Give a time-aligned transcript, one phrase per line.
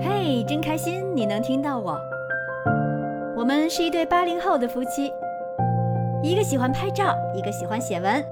[0.00, 1.98] 嘿，真开心你能听到我。
[3.36, 5.12] 我们是一对八零后的夫妻，
[6.22, 8.24] 一个喜欢拍照，一个喜欢写文，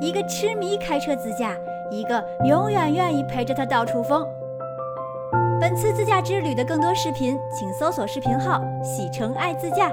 [0.00, 1.56] 一个痴迷开车自驾，
[1.90, 4.26] 一个永远愿意陪着他到处疯。
[5.60, 9.90] 本次自驾之旅的更多视频，请搜索视频号“喜成爱自驾”。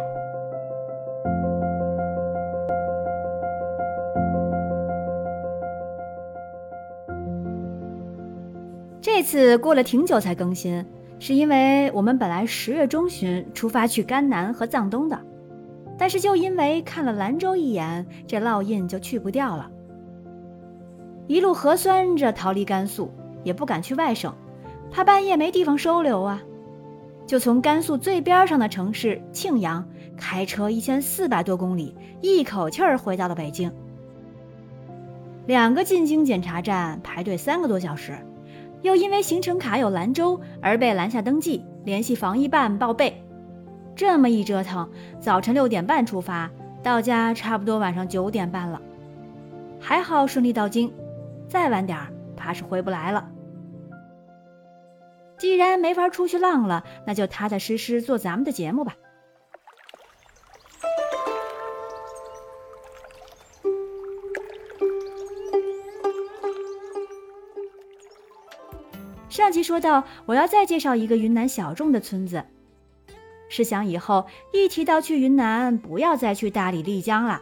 [9.20, 10.86] 这次过了挺久才更新，
[11.20, 15.20] 是因为我们本来十月中旬出发去甘南和藏东的，
[15.98, 19.70] 但是就因为看了兰州一眼，这烙印就去不掉了。
[21.28, 23.12] 一路核酸着逃离甘肃，
[23.44, 24.34] 也不敢去外省，
[24.90, 26.42] 怕半夜没地方收留啊，
[27.28, 33.70] 就从甘肃最边上的城市庆阳开车一千四百多公里，一口气儿回到了北京。
[35.46, 38.18] 两个进京检查站排队三个多小时。
[38.82, 43.22] 又因为行程卡有兰州而被拦下登记，联系防疫办报备。
[43.96, 46.50] 这么一折腾，早晨六点半出发，
[46.82, 48.82] 到家差不多晚上九点半了。
[49.80, 50.94] 还好顺利到京，
[51.48, 51.98] 再晚点
[52.38, 53.30] 怕是回不来了。
[55.38, 58.96] 既然没法出去浪了，那就踏踏实实做咱们的节目吧。
[69.40, 72.44] 上集说到，我要再介绍一个云南小众的村子。
[73.48, 77.42] 试想以后一提到去云南，不要再去大理、丽江了，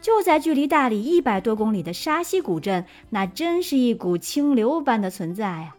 [0.00, 5.76] 就在距离大理一百多公里的沙溪古镇，那真是一股清流般的存在呀。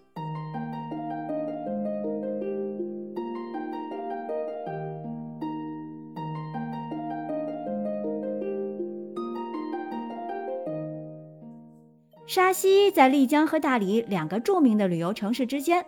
[12.34, 15.86] 沙溪在丽江和大理两个著名的旅游城市之间，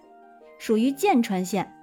[0.59, 1.73] 属于剑川县。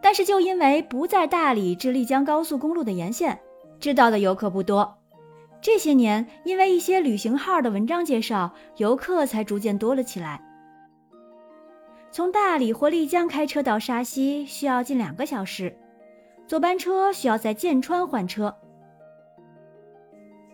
[0.00, 3.38] 但是就因为不在大理至丽江高速公路的沿线，
[3.80, 4.96] 知道的游客不多。
[5.60, 10.42] 这些年，因为一些旅行号的文章介绍，游客才逐渐多了起来。
[12.10, 15.76] 从大理或丽江开车到沙溪需要近两个小时，
[16.46, 18.56] 坐班车需要在剑川换车。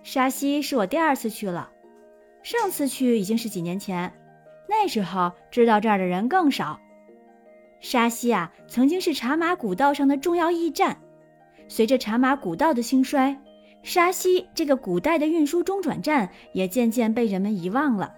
[0.02, 1.70] 沙溪是我第二次去了。
[2.44, 4.12] 上次去已经是几年前，
[4.68, 6.78] 那时候知道这儿的人更少。
[7.80, 10.98] 沙溪啊，曾经是茶马古道上的重要驿站。
[11.68, 13.40] 随着茶马古道的兴衰，
[13.82, 18.14] 沙溪这个古代的运输中转站也渐渐被人们遗忘了，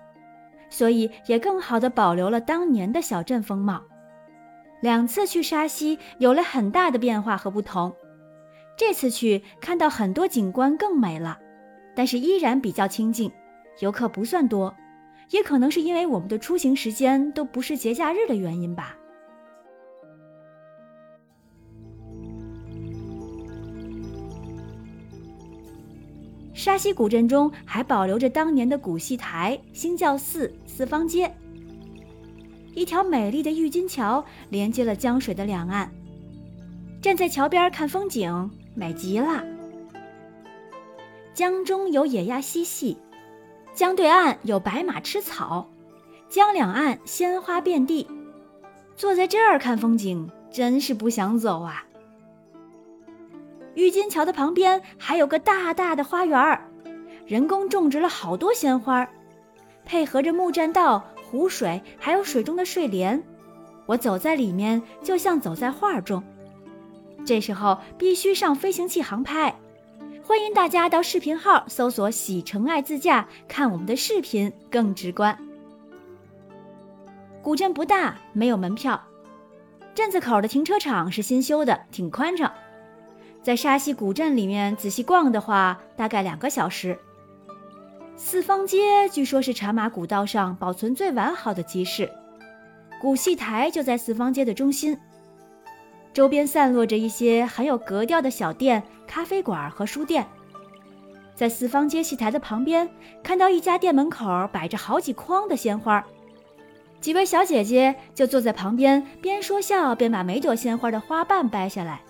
[0.71, 3.81] 所以也更好的保留了当年的小镇风貌。
[4.81, 7.95] 两次去沙溪有了很大的变化和不同。
[8.77, 11.39] 这次去看到很多景观更美了，
[11.95, 13.31] 但是依然比较清静。
[13.81, 14.75] 游客不算多，
[15.31, 18.97] 也可能是因为我们的出行时间都不是节假日的原因吧。
[26.55, 31.33] 沙溪古镇中还保留着当年的古戏台、兴教寺、四方街，
[32.75, 35.89] 一条美丽的郁金桥连接了江水的两岸。
[37.01, 39.45] 站在桥边看风景，美极了。
[41.35, 42.97] 江中有野鸭嬉戏。
[43.77, 45.69] 江对岸有白马吃草，
[46.31, 48.09] 江两岸鲜花遍地，
[48.97, 51.85] 坐在这儿看风景，真是不想走啊。
[53.75, 56.59] 郁金桥的旁边还有个大大的花园，
[57.27, 59.07] 人工种植了好多鲜花，
[59.85, 63.23] 配合着木栈道、湖水，还有水中的睡莲，
[63.85, 66.25] 我走在里面就像走在画中。
[67.27, 69.55] 这时候必须上飞行器航拍。
[70.27, 75.39] 欢迎大家到视频号搜索“喜成爱自驾”，看我们的视频更直观。
[77.41, 79.01] 古镇不大，没有门票。
[79.95, 82.53] 镇子口的停车场是新修的，挺宽敞。
[83.41, 86.99] 在沙溪古镇里面仔细逛的话，大概两个小时。
[88.17, 92.11] 四方街据说是茶马古道上保存最完好的集市，
[93.01, 94.99] 古戏台就在四方街的中心。
[96.17, 100.27] 周边散落着一些很有格调的小店、咖啡馆和书店。
[101.35, 102.89] 在四方街戏台的旁边，
[103.23, 106.03] 看到一家店门口摆着好几筐的鲜花，
[107.03, 112.01] 几位小姐姐就坐在旁边，边说笑边把每朵鲜花的花瓣掰下来。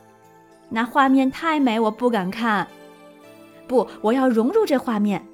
[0.69, 2.69] 那画面太美，我不敢看。
[3.67, 5.27] 不，我要融入这画面。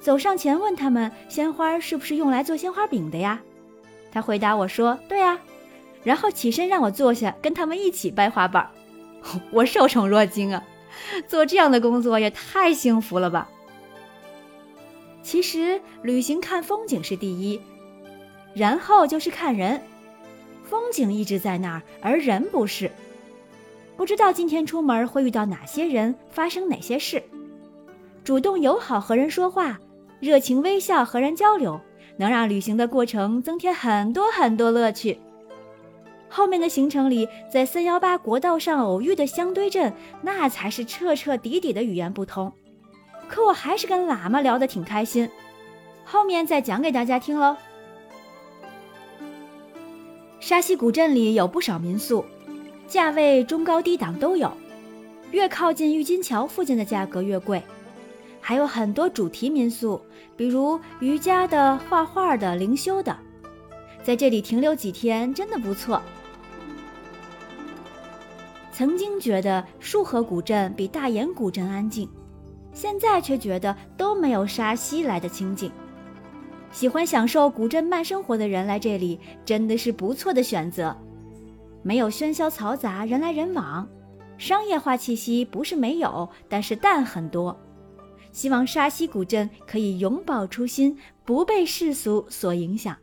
[0.00, 3.40] 走上前问他们：“鲜花是不是用来做鲜花饼的呀？”
[4.10, 5.38] 他回答我说：“对呀。”
[6.02, 8.68] 然后起身让我坐下，跟他们一起掰花瓣。
[9.52, 10.64] 我受宠若惊啊！
[11.28, 13.48] 做这样的工作也太幸福了吧！
[15.22, 17.60] 其实旅行看风景是第一，
[18.54, 19.80] 然后就是看人。
[20.64, 22.90] 风景一直在那儿，而人不是。
[23.96, 27.22] 不知道今天出门会遇到哪些人，发生哪些事。
[28.24, 29.78] 主动友好和人说话，
[30.20, 31.78] 热情微笑和人交流，
[32.16, 35.18] 能让旅行的过程增添很多很多乐趣。
[36.30, 39.92] 后面的行程里，在三幺八国道上偶遇的相堆镇，
[40.22, 42.50] 那才是彻彻底底的语言不通。
[43.28, 45.28] 可我还是跟喇嘛聊得挺开心，
[46.04, 47.56] 后面再讲给大家听喽。
[50.38, 52.24] 沙溪古镇里有不少民宿，
[52.86, 54.50] 价位中高低档都有，
[55.32, 57.62] 越靠近郁金桥附近的价格越贵。
[58.40, 60.00] 还有很多主题民宿，
[60.36, 63.16] 比如瑜伽的、画画的、灵修的，
[64.10, 66.02] 在这里停留几天真的不错。
[68.72, 72.08] 曾经觉得束河古镇比大研古镇安静，
[72.72, 75.70] 现在却觉得都没有沙溪来的清静。
[76.72, 80.92] 喜欢享受古镇慢生活的人来这里真的是不错的选择，
[81.84, 83.88] 没有喧嚣嘈杂，人来人往，
[84.38, 87.56] 商业化气息不是没有，但是淡很多。
[88.32, 92.96] 希望沙溪古镇可以永葆初心，不被世俗所影响。